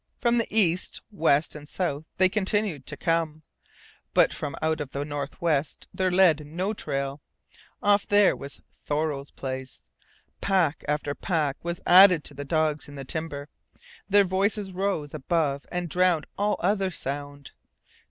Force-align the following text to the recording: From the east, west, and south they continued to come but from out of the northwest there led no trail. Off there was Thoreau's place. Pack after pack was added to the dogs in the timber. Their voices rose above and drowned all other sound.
From 0.17 0.39
the 0.39 0.47
east, 0.49 1.03
west, 1.11 1.53
and 1.53 1.69
south 1.69 2.05
they 2.17 2.27
continued 2.27 2.87
to 2.87 2.97
come 2.97 3.43
but 4.15 4.33
from 4.33 4.55
out 4.59 4.81
of 4.81 4.89
the 4.93 5.05
northwest 5.05 5.87
there 5.93 6.09
led 6.09 6.43
no 6.47 6.73
trail. 6.73 7.21
Off 7.83 8.07
there 8.07 8.35
was 8.35 8.63
Thoreau's 8.83 9.29
place. 9.29 9.83
Pack 10.41 10.83
after 10.87 11.13
pack 11.13 11.57
was 11.63 11.81
added 11.85 12.23
to 12.23 12.33
the 12.33 12.43
dogs 12.43 12.87
in 12.89 12.95
the 12.95 13.05
timber. 13.05 13.47
Their 14.09 14.23
voices 14.23 14.71
rose 14.71 15.13
above 15.13 15.67
and 15.71 15.87
drowned 15.87 16.25
all 16.35 16.57
other 16.61 16.89
sound. 16.89 17.51